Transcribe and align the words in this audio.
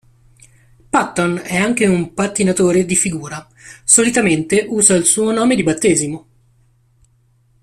Patton 0.89 1.39
è 1.45 1.57
anche 1.57 1.85
un 1.85 2.15
pattinatore 2.15 2.85
di 2.85 2.95
figura, 2.95 3.47
solitamente 3.83 4.65
usa 4.67 4.95
il 4.95 5.05
suo 5.05 5.31
nome 5.31 5.53
di 5.55 5.61
battesimo. 5.61 6.27